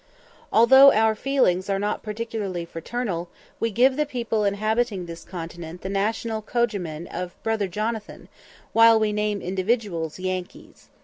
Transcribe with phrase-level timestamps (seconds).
[0.51, 5.89] Although our feelings are not particularly fraternal, we give the people inhabiting this continent the
[5.89, 8.27] national cognomen of "Brother Jonathan,"
[8.73, 10.89] while we name individuals "Yankees."